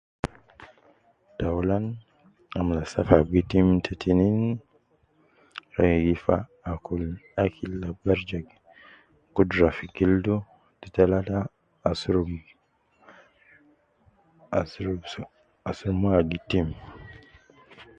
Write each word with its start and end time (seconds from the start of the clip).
Taulan 1.37 1.85
amla 2.59 2.81
safa 2.93 3.13
ab 3.21 3.27
gitim, 3.33 3.67
te 3.85 3.91
tinin 4.01 4.39
ye 5.89 5.97
gi 6.03 6.15
fa 6.23 6.37
akul 6.71 7.03
akil 7.43 7.73
ab 7.89 7.97
gi 8.05 8.15
jib 8.27 8.47
gudura 9.35 9.69
fi 9.77 9.85
gildu, 9.95 10.35
te 10.81 10.87
talata 10.95 11.37
asurub 11.89 12.29
so, 15.13 15.23
asurub 15.69 15.97
moyo 16.01 16.17
ab 16.21 16.27
gitim. 16.31 16.67